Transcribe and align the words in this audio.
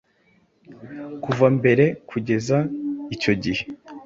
Kuva 1.23 1.47
mbere 1.57 1.85
kugeza 2.09 2.57
icyo 3.15 3.33
gihe 3.43 3.63